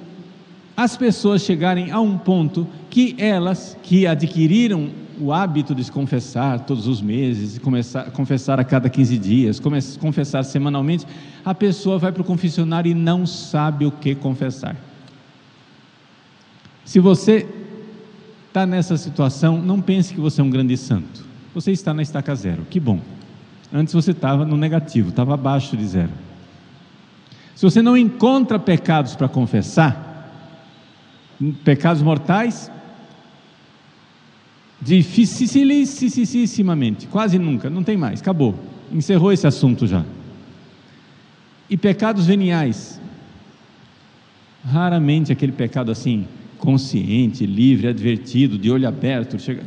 as 0.76 0.96
pessoas 0.96 1.42
chegarem 1.42 1.90
a 1.90 2.00
um 2.00 2.18
ponto 2.18 2.66
que 2.90 3.14
elas 3.18 3.76
que 3.82 4.06
adquiriram 4.06 4.90
o 5.20 5.32
hábito 5.32 5.74
de 5.74 5.84
se 5.84 5.92
confessar 5.92 6.60
todos 6.60 6.88
os 6.88 7.00
meses, 7.00 7.58
começar, 7.58 8.10
confessar 8.10 8.58
a 8.58 8.64
cada 8.64 8.88
15 8.88 9.18
dias, 9.18 9.60
confessar 10.00 10.42
semanalmente, 10.44 11.06
a 11.44 11.54
pessoa 11.54 11.98
vai 11.98 12.10
para 12.10 12.22
o 12.22 12.24
confessionário 12.24 12.90
e 12.90 12.94
não 12.94 13.26
sabe 13.26 13.86
o 13.86 13.92
que 13.92 14.14
confessar. 14.14 14.76
Se 16.84 16.98
você 16.98 17.46
está 18.48 18.66
nessa 18.66 18.96
situação, 18.96 19.60
não 19.60 19.80
pense 19.80 20.12
que 20.12 20.20
você 20.20 20.40
é 20.40 20.44
um 20.44 20.50
grande 20.50 20.76
santo. 20.76 21.24
Você 21.54 21.70
está 21.70 21.94
na 21.94 22.02
estaca 22.02 22.34
zero, 22.34 22.66
que 22.68 22.80
bom. 22.80 22.98
Antes 23.72 23.94
você 23.94 24.10
estava 24.10 24.44
no 24.44 24.56
negativo, 24.56 25.10
estava 25.10 25.34
abaixo 25.34 25.76
de 25.76 25.86
zero. 25.86 26.10
Se 27.54 27.62
você 27.62 27.80
não 27.80 27.96
encontra 27.96 28.58
pecados 28.58 29.14
para 29.14 29.28
confessar, 29.28 30.32
pecados 31.64 32.02
mortais, 32.02 32.68
dificilíssimamente, 34.82 37.06
quase 37.06 37.38
nunca, 37.38 37.70
não 37.70 37.84
tem 37.84 37.96
mais, 37.96 38.20
acabou, 38.20 38.56
encerrou 38.92 39.32
esse 39.32 39.46
assunto 39.46 39.86
já. 39.86 40.04
E 41.70 41.76
pecados 41.76 42.26
veniais, 42.26 43.00
raramente 44.64 45.30
aquele 45.32 45.52
pecado 45.52 45.92
assim, 45.92 46.26
consciente, 46.58 47.46
livre, 47.46 47.86
advertido, 47.86 48.58
de 48.58 48.68
olho 48.70 48.88
aberto, 48.88 49.38
chega. 49.38 49.62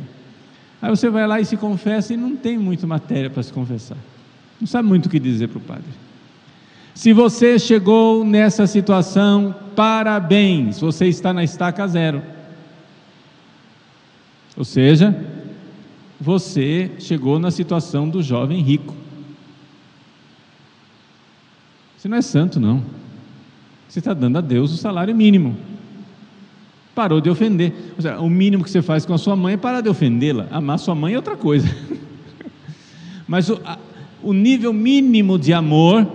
Aí 0.80 0.90
você 0.90 1.10
vai 1.10 1.26
lá 1.26 1.40
e 1.40 1.44
se 1.44 1.56
confessa 1.56 2.14
e 2.14 2.16
não 2.16 2.36
tem 2.36 2.56
muito 2.56 2.86
matéria 2.86 3.28
para 3.28 3.42
se 3.42 3.52
confessar, 3.52 3.98
não 4.60 4.66
sabe 4.66 4.88
muito 4.88 5.06
o 5.06 5.08
que 5.08 5.18
dizer 5.18 5.48
para 5.48 5.58
o 5.58 5.60
padre. 5.60 6.08
Se 6.94 7.12
você 7.12 7.58
chegou 7.58 8.24
nessa 8.24 8.66
situação, 8.66 9.54
parabéns, 9.76 10.80
você 10.80 11.06
está 11.06 11.32
na 11.32 11.44
estaca 11.44 11.86
zero. 11.86 12.22
Ou 14.56 14.64
seja, 14.64 15.16
você 16.20 16.90
chegou 16.98 17.38
na 17.38 17.52
situação 17.52 18.08
do 18.08 18.20
jovem 18.20 18.60
rico. 18.60 18.96
Você 21.96 22.08
não 22.08 22.16
é 22.16 22.22
santo, 22.22 22.58
não. 22.58 22.82
Você 23.88 24.00
está 24.00 24.12
dando 24.12 24.38
a 24.38 24.40
Deus 24.40 24.72
o 24.72 24.76
salário 24.76 25.14
mínimo. 25.14 25.56
Parou 26.98 27.20
de 27.20 27.30
ofender. 27.30 27.72
Seja, 27.94 28.18
o 28.18 28.28
mínimo 28.28 28.64
que 28.64 28.70
você 28.72 28.82
faz 28.82 29.06
com 29.06 29.14
a 29.14 29.18
sua 29.18 29.36
mãe 29.36 29.54
é 29.54 29.56
parar 29.56 29.80
de 29.80 29.88
ofendê-la. 29.88 30.48
Amar 30.50 30.80
sua 30.80 30.96
mãe 30.96 31.14
é 31.14 31.16
outra 31.16 31.36
coisa. 31.36 31.68
Mas 33.24 33.48
o, 33.48 33.60
a, 33.64 33.78
o 34.20 34.32
nível 34.32 34.72
mínimo 34.72 35.38
de 35.38 35.52
amor 35.52 36.10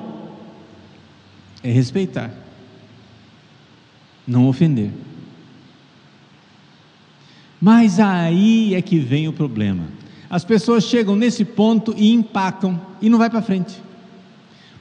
é 1.64 1.72
respeitar, 1.72 2.34
não 4.28 4.50
ofender. 4.50 4.92
Mas 7.62 7.98
aí 7.98 8.76
é 8.76 8.82
que 8.82 9.00
vem 9.00 9.30
o 9.30 9.32
problema. 9.32 9.86
As 10.30 10.44
pessoas 10.44 10.84
chegam 10.84 11.16
nesse 11.16 11.46
ponto 11.46 11.96
e 11.96 12.12
empacam 12.12 12.78
e 13.02 13.10
não 13.10 13.18
vai 13.18 13.30
para 13.30 13.42
frente. 13.42 13.82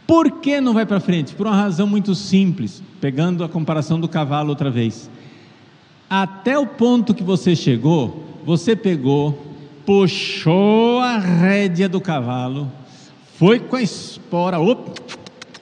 Por 0.05 0.41
que 0.41 0.61
não 0.61 0.75
vai 0.75 0.85
para 0.85 0.99
frente? 0.99 1.33
Por 1.33 1.47
uma 1.47 1.55
razão 1.55 1.87
muito 1.87 2.13
simples, 2.13 2.83
pegando 3.01 3.45
a 3.45 3.49
comparação 3.49 4.01
do 4.01 4.09
cavalo 4.09 4.49
outra 4.49 4.69
vez. 4.69 5.09
Até 6.15 6.59
o 6.59 6.67
ponto 6.67 7.15
que 7.15 7.23
você 7.23 7.57
chegou, 7.57 8.23
você 8.45 8.77
pegou, 8.77 9.47
puxou 9.87 10.99
a 10.99 11.17
rédea 11.17 11.89
do 11.89 12.03
cavalo, 12.03 12.71
foi 13.39 13.59
com 13.59 13.77
a 13.77 13.81
espora, 13.81 14.61
op, 14.61 14.91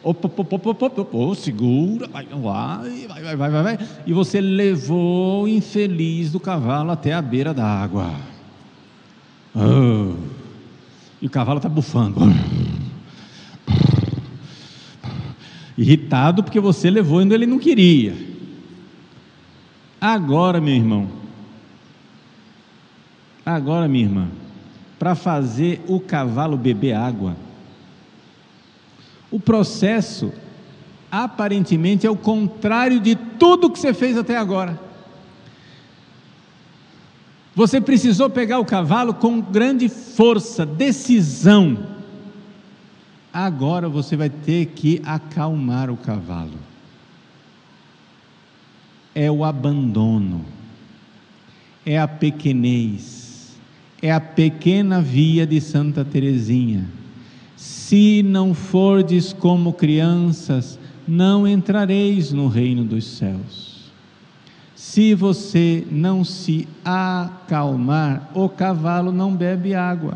Opa, 0.03 0.27
opa, 0.27 0.43
opa, 0.43 0.71
opa, 0.87 1.03
opa, 1.03 1.35
segura, 1.37 2.09
vai, 2.09 2.27
vai, 2.27 3.07
vai, 3.07 3.37
vai, 3.37 3.51
vai, 3.51 3.63
vai, 3.63 3.79
e 4.05 4.13
você 4.13 4.41
levou 4.41 5.45
o 5.45 5.49
infeliz 5.49 6.33
do 6.33 6.41
cavalo 6.41 6.91
até 6.91 7.15
a 7.15 7.23
beira 7.23 7.55
da 7.55 7.65
água. 7.65 8.11
Oh, 9.55 10.17
e 11.23 11.29
o 11.29 11.31
cavalo 11.31 11.59
está 11.59 11.69
bufando. 11.69 12.19
Irritado 15.79 16.43
porque 16.43 16.59
você 16.59 16.91
levou 16.91 17.21
onde 17.21 17.35
ele 17.35 17.47
não 17.47 17.61
queria. 17.61 18.30
Agora, 20.01 20.61
meu 20.61 20.75
irmão, 20.75 21.09
agora, 23.45 23.87
minha 23.87 24.05
irmã, 24.05 24.29
para 24.99 25.15
fazer 25.15 25.83
o 25.87 26.01
cavalo 26.01 26.57
beber 26.57 26.95
água, 26.95 27.37
o 29.31 29.39
processo 29.39 30.33
aparentemente 31.11 32.07
é 32.07 32.11
o 32.11 32.17
contrário 32.17 32.99
de 32.99 33.15
tudo 33.15 33.71
que 33.71 33.79
você 33.79 33.93
fez 33.93 34.17
até 34.17 34.37
agora. 34.37 34.81
Você 37.55 37.81
precisou 37.81 38.31
pegar 38.31 38.59
o 38.59 38.65
cavalo 38.65 39.13
com 39.13 39.41
grande 39.41 39.89
força, 39.89 40.65
decisão. 40.65 41.79
Agora 43.33 43.89
você 43.89 44.17
vai 44.17 44.31
ter 44.31 44.67
que 44.67 45.03
acalmar 45.05 45.91
o 45.91 45.97
cavalo. 45.97 46.70
É 49.21 49.31
o 49.31 49.45
abandono, 49.45 50.45
é 51.85 51.99
a 51.99 52.07
pequenez, 52.07 53.59
é 54.01 54.13
a 54.13 54.21
pequena 54.21 55.03
via 55.03 55.47
de 55.47 55.61
Santa 55.61 56.05
Teresinha 56.05 56.87
se 57.61 58.23
não 58.23 58.55
fordes 58.55 59.35
como 59.35 59.75
crianças, 59.75 60.79
não 61.07 61.47
entrareis 61.47 62.33
no 62.33 62.49
reino 62.49 62.85
dos 62.85 63.05
céus. 63.05 63.91
Se 64.75 65.13
você 65.15 65.87
não 65.91 66.25
se 66.25 66.67
acalmar, 66.83 68.31
o 68.33 68.49
cavalo 68.49 69.13
não 69.13 69.37
bebe 69.37 69.75
água. 69.75 70.15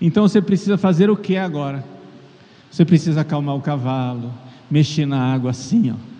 Então 0.00 0.26
você 0.26 0.42
precisa 0.42 0.76
fazer 0.76 1.08
o 1.08 1.16
que 1.16 1.36
agora? 1.36 1.84
Você 2.70 2.84
precisa 2.84 3.20
acalmar 3.20 3.54
o 3.54 3.60
cavalo, 3.60 4.32
mexer 4.68 5.06
na 5.06 5.32
água 5.32 5.50
assim, 5.50 5.92
ó, 5.92 6.13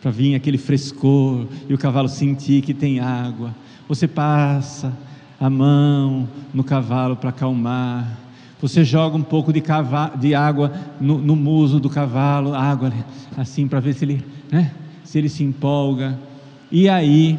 para 0.00 0.10
vir 0.10 0.34
aquele 0.34 0.58
frescor 0.58 1.46
e 1.68 1.74
o 1.74 1.78
cavalo 1.78 2.08
sentir 2.08 2.62
que 2.62 2.72
tem 2.72 3.00
água. 3.00 3.54
Você 3.88 4.06
passa 4.06 4.92
a 5.40 5.48
mão 5.48 6.28
no 6.52 6.62
cavalo 6.62 7.16
para 7.16 7.30
acalmar. 7.30 8.18
Você 8.60 8.84
joga 8.84 9.16
um 9.16 9.22
pouco 9.22 9.52
de, 9.52 9.62
de 10.18 10.34
água 10.34 10.72
no, 11.00 11.18
no, 11.18 11.36
muso 11.36 11.78
do 11.78 11.88
cavalo, 11.88 12.54
água 12.54 12.92
assim 13.36 13.68
para 13.68 13.78
ver 13.78 13.94
se 13.94 14.04
ele, 14.04 14.24
né, 14.50 14.72
se 15.04 15.18
ele 15.18 15.28
se 15.28 15.44
empolga. 15.44 16.18
E 16.70 16.88
aí, 16.88 17.38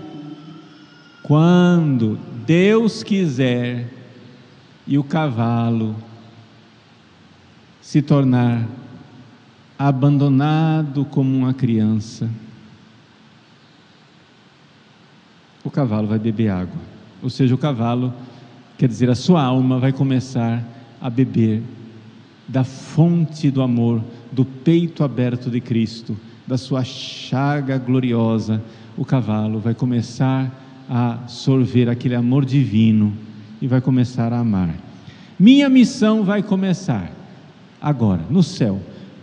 quando 1.23 2.17
Deus 2.45 3.03
quiser 3.03 3.87
e 4.87 4.97
o 4.97 5.03
cavalo 5.03 5.95
se 7.81 8.01
tornar 8.01 8.67
abandonado 9.77 11.05
como 11.05 11.35
uma 11.35 11.53
criança, 11.53 12.29
o 15.63 15.69
cavalo 15.69 16.07
vai 16.07 16.19
beber 16.19 16.49
água. 16.49 16.79
Ou 17.21 17.29
seja, 17.29 17.53
o 17.53 17.57
cavalo, 17.57 18.13
quer 18.77 18.87
dizer, 18.87 19.09
a 19.09 19.15
sua 19.15 19.43
alma 19.43 19.79
vai 19.79 19.91
começar 19.91 20.63
a 21.01 21.09
beber 21.09 21.61
da 22.47 22.63
fonte 22.63 23.51
do 23.51 23.61
amor, 23.61 24.01
do 24.31 24.43
peito 24.43 25.03
aberto 25.03 25.49
de 25.49 25.61
Cristo, 25.61 26.17
da 26.47 26.57
sua 26.57 26.83
chaga 26.83 27.77
gloriosa. 27.77 28.61
O 28.97 29.05
cavalo 29.05 29.59
vai 29.59 29.73
começar 29.73 30.51
a 30.89 31.27
sorver 31.27 31.87
aquele 31.87 32.15
amor 32.15 32.45
divino 32.45 33.13
e 33.61 33.67
vai 33.67 33.81
começar 33.81 34.33
a 34.33 34.39
amar. 34.39 34.73
Minha 35.39 35.69
missão 35.69 36.23
vai 36.23 36.41
começar 36.41 37.11
agora, 37.79 38.23
no 38.29 38.41
céu. 38.41 38.81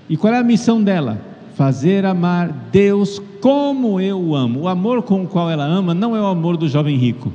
E 0.09 0.17
qual 0.17 0.33
é 0.33 0.39
a 0.39 0.45
missão 0.45 0.83
dela? 0.83 1.21
Fazer 1.57 2.05
amar 2.05 2.53
Deus 2.71 3.21
como 3.41 4.01
eu 4.01 4.35
amo. 4.35 4.61
O 4.61 4.69
amor 4.69 5.03
com 5.03 5.25
o 5.25 5.27
qual 5.27 5.51
ela 5.51 5.65
ama 5.65 5.95
não 5.95 6.15
é 6.15 6.21
o 6.21 6.27
amor 6.27 6.57
do 6.57 6.69
jovem 6.69 6.97
rico 6.97 7.33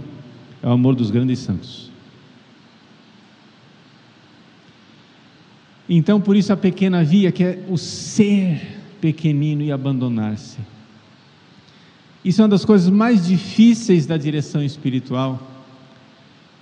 é 0.61 0.67
o 0.67 0.71
amor 0.71 0.95
dos 0.95 1.09
grandes 1.09 1.39
santos. 1.39 1.89
Então, 5.89 6.21
por 6.21 6.35
isso 6.35 6.53
a 6.53 6.57
pequena 6.57 7.03
via, 7.03 7.31
que 7.31 7.43
é 7.43 7.65
o 7.67 7.77
ser 7.77 8.61
pequenino 9.01 9.61
e 9.61 9.71
abandonar-se. 9.71 10.59
Isso 12.23 12.39
é 12.39 12.43
uma 12.43 12.49
das 12.49 12.63
coisas 12.63 12.89
mais 12.89 13.25
difíceis 13.25 14.05
da 14.05 14.15
direção 14.15 14.63
espiritual. 14.63 15.47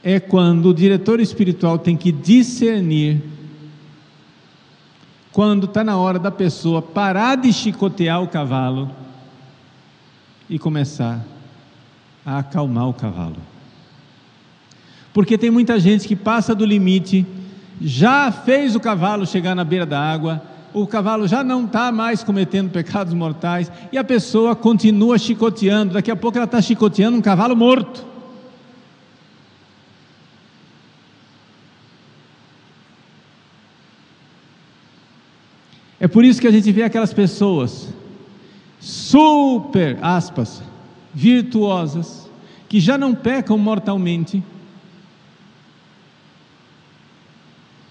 É 0.01 0.19
quando 0.19 0.69
o 0.69 0.73
diretor 0.73 1.19
espiritual 1.19 1.77
tem 1.77 1.97
que 1.97 2.11
discernir 2.11 3.21
quando 5.31 5.65
está 5.65 5.83
na 5.83 5.97
hora 5.97 6.17
da 6.17 6.31
pessoa 6.31 6.81
parar 6.81 7.35
de 7.35 7.53
chicotear 7.53 8.21
o 8.21 8.27
cavalo 8.27 8.89
e 10.49 10.57
começar 10.57 11.23
a 12.25 12.39
acalmar 12.39 12.89
o 12.89 12.93
cavalo. 12.93 13.37
Porque 15.13 15.37
tem 15.37 15.51
muita 15.51 15.79
gente 15.79 16.07
que 16.07 16.15
passa 16.15 16.55
do 16.55 16.65
limite, 16.65 17.25
já 17.79 18.31
fez 18.31 18.75
o 18.75 18.79
cavalo 18.79 19.25
chegar 19.25 19.55
na 19.55 19.63
beira 19.63 19.85
da 19.85 19.99
água, 19.99 20.41
o 20.73 20.85
cavalo 20.85 21.27
já 21.27 21.43
não 21.43 21.65
está 21.65 21.91
mais 21.91 22.23
cometendo 22.23 22.69
pecados 22.69 23.13
mortais 23.13 23.71
e 23.91 23.97
a 23.97 24.03
pessoa 24.03 24.55
continua 24.55 25.17
chicoteando. 25.17 25.93
Daqui 25.93 26.11
a 26.11 26.15
pouco 26.15 26.37
ela 26.37 26.45
está 26.45 26.61
chicoteando 26.61 27.17
um 27.17 27.21
cavalo 27.21 27.55
morto. 27.55 28.05
É 35.99 36.07
por 36.07 36.23
isso 36.23 36.39
que 36.39 36.47
a 36.47 36.51
gente 36.51 36.71
vê 36.71 36.83
aquelas 36.83 37.13
pessoas 37.13 37.93
super, 38.79 39.97
aspas, 40.01 40.63
virtuosas, 41.13 42.29
que 42.69 42.79
já 42.79 42.97
não 42.97 43.13
pecam 43.13 43.57
mortalmente, 43.57 44.41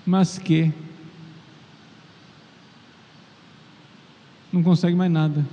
mas 0.07 0.39
que 0.39 0.73
não 4.51 4.63
consegue 4.63 4.97
mais 4.97 5.13
nada. 5.13 5.45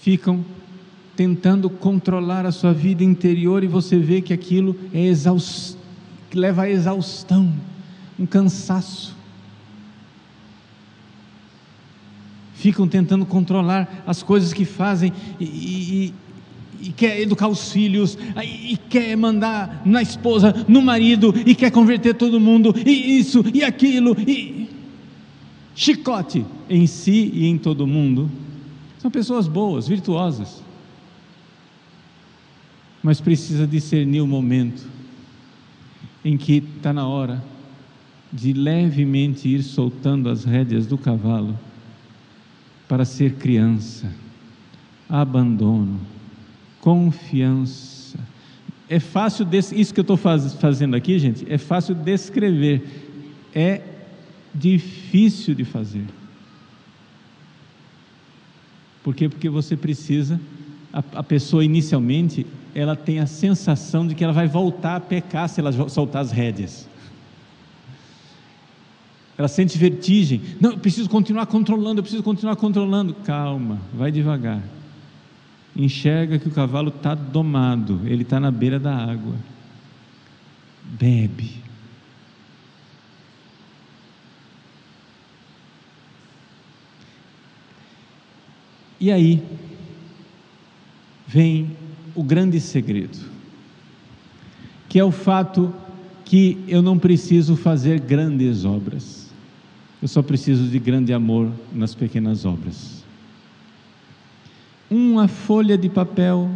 Ficam 0.00 0.44
tentando 1.16 1.70
controlar 1.70 2.44
a 2.44 2.52
sua 2.52 2.74
vida 2.74 3.02
interior 3.02 3.64
e 3.64 3.66
você 3.66 3.98
vê 3.98 4.20
que 4.20 4.34
aquilo 4.34 4.78
é 4.92 5.00
exaust... 6.26 6.34
leva 6.34 6.62
à 6.62 6.70
exaustão, 6.70 7.52
um 8.18 8.26
cansaço. 8.26 9.14
Ficam 12.54 12.88
tentando 12.88 13.26
controlar 13.26 14.02
as 14.06 14.22
coisas 14.22 14.52
que 14.52 14.64
fazem 14.64 15.12
e, 15.38 15.44
e, 15.44 16.14
e 16.88 16.92
quer 16.92 17.20
educar 17.20 17.48
os 17.48 17.70
filhos, 17.70 18.16
e 18.42 18.76
quer 18.76 19.14
mandar 19.16 19.82
na 19.84 20.00
esposa, 20.00 20.64
no 20.66 20.80
marido, 20.80 21.34
e 21.44 21.54
quer 21.54 21.70
converter 21.70 22.14
todo 22.14 22.40
mundo, 22.40 22.74
e 22.84 23.18
isso, 23.18 23.44
e 23.52 23.62
aquilo, 23.62 24.16
e 24.26 24.68
chicote 25.74 26.46
em 26.68 26.86
si 26.86 27.30
e 27.34 27.46
em 27.46 27.58
todo 27.58 27.86
mundo. 27.86 28.30
São 28.98 29.10
pessoas 29.10 29.46
boas, 29.46 29.86
virtuosas, 29.86 30.62
mas 33.02 33.20
precisa 33.20 33.66
discernir 33.66 34.22
o 34.22 34.26
momento 34.26 34.95
em 36.24 36.36
que 36.36 36.62
está 36.76 36.92
na 36.92 37.06
hora 37.06 37.42
de 38.32 38.52
levemente 38.52 39.48
ir 39.48 39.62
soltando 39.62 40.28
as 40.28 40.44
rédeas 40.44 40.86
do 40.86 40.98
cavalo 40.98 41.58
para 42.88 43.04
ser 43.04 43.34
criança, 43.34 44.12
abandono 45.08 46.00
confiança. 46.86 48.16
É 48.88 49.00
fácil, 49.00 49.44
isso 49.52 49.92
que 49.92 49.98
eu 49.98 50.02
estou 50.02 50.16
faz, 50.16 50.54
fazendo 50.54 50.94
aqui, 50.94 51.18
gente, 51.18 51.44
é 51.50 51.58
fácil 51.58 51.96
descrever, 51.96 52.80
é 53.52 53.82
difícil 54.54 55.52
de 55.52 55.64
fazer. 55.64 56.04
Por 59.02 59.16
quê? 59.16 59.28
Porque 59.28 59.48
você 59.48 59.76
precisa, 59.76 60.40
a, 60.92 61.02
a 61.14 61.22
pessoa 61.24 61.64
inicialmente, 61.64 62.46
ela 62.78 62.94
tem 62.94 63.18
a 63.18 63.26
sensação 63.26 64.06
de 64.06 64.14
que 64.14 64.22
ela 64.22 64.32
vai 64.32 64.46
voltar 64.46 64.96
a 64.96 65.00
pecar 65.00 65.48
se 65.48 65.60
ela 65.60 65.72
soltar 65.88 66.22
as 66.22 66.30
rédeas. 66.30 66.88
Ela 69.38 69.48
sente 69.48 69.76
vertigem. 69.76 70.40
Não, 70.60 70.72
eu 70.72 70.78
preciso 70.78 71.08
continuar 71.08 71.46
controlando, 71.46 71.98
eu 71.98 72.02
preciso 72.02 72.22
continuar 72.22 72.56
controlando. 72.56 73.14
Calma, 73.14 73.80
vai 73.92 74.10
devagar 74.10 74.62
enxerga 75.76 76.38
que 76.38 76.48
o 76.48 76.52
cavalo 76.52 76.88
está 76.88 77.14
domado, 77.14 78.00
ele 78.06 78.22
está 78.22 78.40
na 78.40 78.50
beira 78.50 78.78
da 78.78 78.94
água. 78.94 79.36
Bebe. 80.82 81.62
E 88.98 89.12
aí 89.12 89.42
vem 91.26 91.76
o 92.16 92.22
grande 92.22 92.58
segredo, 92.60 93.18
que 94.88 94.98
é 94.98 95.04
o 95.04 95.12
fato 95.12 95.72
que 96.24 96.58
eu 96.66 96.82
não 96.82 96.98
preciso 96.98 97.54
fazer 97.54 98.00
grandes 98.00 98.64
obras, 98.64 99.30
eu 100.02 100.08
só 100.08 100.22
preciso 100.22 100.64
de 100.68 100.78
grande 100.78 101.12
amor 101.12 101.52
nas 101.72 101.94
pequenas 101.94 102.44
obras. 102.44 103.04
Uma 104.90 105.28
folha 105.28 105.76
de 105.76 105.88
papel 105.88 106.50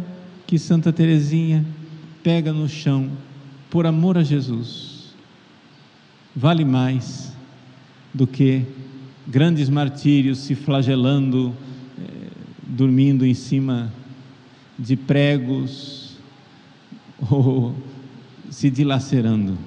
que 0.45 0.57
Santa 0.59 0.91
Teresinha 0.91 1.65
pega 2.23 2.51
no 2.51 2.67
chão 2.67 3.09
por 3.69 3.85
amor 3.85 4.17
a 4.17 4.23
Jesus 4.23 4.91
vale 6.35 6.63
mais 6.63 7.33
do 8.13 8.25
que 8.25 8.63
grandes 9.27 9.69
martírios 9.69 10.39
se 10.39 10.55
flagelando, 10.55 11.53
eh, 11.99 12.27
dormindo 12.67 13.25
em 13.25 13.33
cima 13.33 13.91
de 14.81 14.95
pregos 14.95 16.17
ou 17.29 17.75
se 18.49 18.69
dilacerando. 18.69 19.57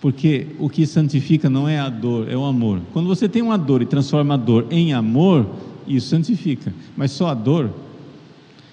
Porque 0.00 0.46
o 0.58 0.70
que 0.70 0.86
santifica 0.86 1.50
não 1.50 1.68
é 1.68 1.78
a 1.78 1.90
dor, 1.90 2.30
é 2.30 2.36
o 2.36 2.44
amor. 2.44 2.80
Quando 2.92 3.08
você 3.08 3.28
tem 3.28 3.42
uma 3.42 3.58
dor 3.58 3.82
e 3.82 3.86
transforma 3.86 4.34
a 4.34 4.36
dor 4.36 4.66
em 4.70 4.94
amor, 4.94 5.46
isso 5.86 6.08
santifica. 6.08 6.72
Mas 6.96 7.10
só 7.10 7.28
a 7.28 7.34
dor. 7.34 7.70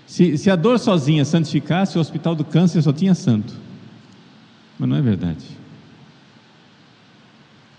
Se, 0.06 0.38
se 0.38 0.50
a 0.50 0.56
dor 0.56 0.80
sozinha 0.80 1.26
santificasse, 1.26 1.98
o 1.98 2.02
hospital 2.02 2.34
do 2.34 2.46
câncer 2.46 2.82
só 2.82 2.94
tinha 2.94 3.14
santo. 3.14 3.54
Mas 4.80 4.88
não 4.88 4.96
é 4.96 5.02
verdade. 5.02 5.57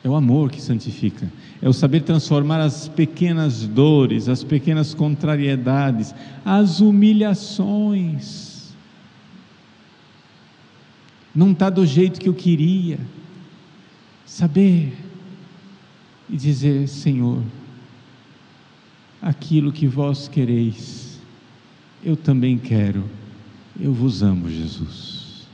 É 0.08 0.10
o 0.10 0.16
amor 0.16 0.50
que 0.50 0.58
santifica. 0.58 1.30
É 1.60 1.68
o 1.68 1.72
saber 1.74 2.00
transformar 2.00 2.62
as 2.62 2.88
pequenas 2.88 3.66
dores, 3.66 4.26
as 4.26 4.42
pequenas 4.42 4.94
contrariedades, 4.94 6.14
as 6.42 6.80
humilhações. 6.80 8.72
Não 11.34 11.52
está 11.52 11.68
do 11.68 11.84
jeito 11.84 12.18
que 12.18 12.26
eu 12.26 12.32
queria. 12.32 12.98
Saber 14.24 14.96
e 16.26 16.38
dizer: 16.38 16.88
Senhor, 16.88 17.42
aquilo 19.20 19.70
que 19.70 19.86
vós 19.86 20.26
quereis, 20.26 21.20
eu 22.02 22.16
também 22.16 22.56
quero, 22.56 23.04
eu 23.78 23.92
vos 23.92 24.22
amo, 24.22 24.48
Jesus. 24.48 25.46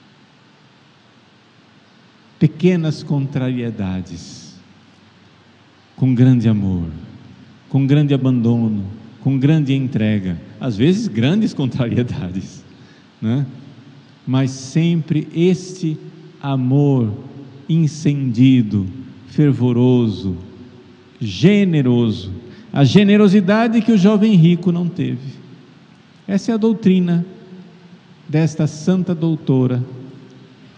Pequenas 2.38 3.02
contrariedades, 3.02 4.43
com 5.96 6.14
grande 6.14 6.48
amor, 6.48 6.88
com 7.68 7.86
grande 7.86 8.14
abandono, 8.14 8.84
com 9.20 9.38
grande 9.38 9.74
entrega, 9.74 10.40
às 10.60 10.76
vezes 10.76 11.08
grandes 11.08 11.54
contrariedades, 11.54 12.64
né? 13.20 13.46
mas 14.26 14.50
sempre 14.50 15.28
este 15.34 15.96
amor 16.42 17.12
incendido, 17.68 18.86
fervoroso, 19.28 20.36
generoso, 21.20 22.32
a 22.72 22.84
generosidade 22.84 23.80
que 23.80 23.92
o 23.92 23.98
jovem 23.98 24.34
rico 24.34 24.70
não 24.70 24.88
teve. 24.88 25.44
Essa 26.26 26.52
é 26.52 26.54
a 26.54 26.58
doutrina 26.58 27.24
desta 28.28 28.66
santa 28.66 29.14
doutora 29.14 29.82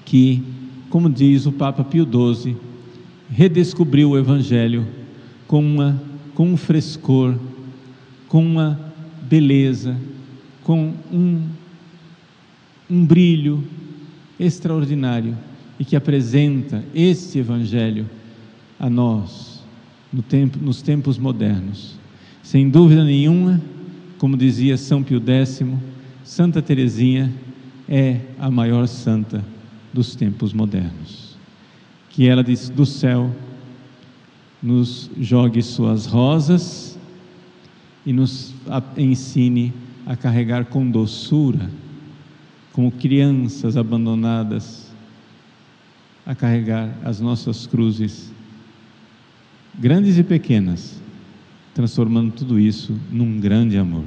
que, 0.04 0.42
como 0.90 1.08
diz 1.10 1.46
o 1.46 1.52
Papa 1.52 1.82
Pio 1.82 2.04
XII, 2.04 2.56
redescobriu 3.28 4.10
o 4.10 4.18
Evangelho 4.18 4.86
com, 5.46 5.60
uma, 5.60 6.00
com 6.34 6.52
um 6.52 6.56
frescor, 6.56 7.34
com 8.28 8.44
uma 8.44 8.78
beleza, 9.22 9.96
com 10.62 10.92
um, 11.12 11.42
um 12.90 13.04
brilho 13.04 13.64
extraordinário 14.38 15.36
e 15.78 15.84
que 15.84 15.96
apresenta 15.96 16.84
este 16.94 17.38
Evangelho 17.38 18.08
a 18.78 18.88
nós 18.88 19.62
no 20.12 20.22
tempo, 20.22 20.58
nos 20.60 20.82
tempos 20.82 21.18
modernos. 21.18 21.96
Sem 22.42 22.70
dúvida 22.70 23.04
nenhuma, 23.04 23.60
como 24.18 24.36
dizia 24.36 24.76
São 24.76 25.02
Pio 25.02 25.20
X, 25.20 25.62
Santa 26.24 26.62
Teresinha 26.62 27.32
é 27.88 28.20
a 28.38 28.50
maior 28.50 28.86
santa 28.86 29.44
dos 29.92 30.14
tempos 30.14 30.52
modernos. 30.52 31.36
Que 32.10 32.26
ela 32.26 32.42
do 32.42 32.86
céu 32.86 33.30
nos 34.62 35.10
jogue 35.18 35.62
suas 35.62 36.06
rosas 36.06 36.98
e 38.04 38.12
nos 38.12 38.54
ensine 38.96 39.72
a 40.06 40.16
carregar 40.16 40.66
com 40.66 40.88
doçura, 40.88 41.70
como 42.72 42.90
crianças 42.90 43.76
abandonadas, 43.76 44.86
a 46.24 46.34
carregar 46.34 46.96
as 47.04 47.20
nossas 47.20 47.66
cruzes 47.66 48.32
grandes 49.78 50.16
e 50.18 50.24
pequenas, 50.24 51.00
transformando 51.74 52.32
tudo 52.32 52.58
isso 52.58 52.98
num 53.10 53.38
grande 53.38 53.76
amor. 53.76 54.04